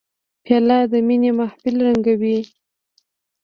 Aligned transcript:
پیاله 0.43 0.77
د 0.91 0.93
مینې 1.07 1.31
محفل 1.39 1.75
رنګینوي. 1.87 2.37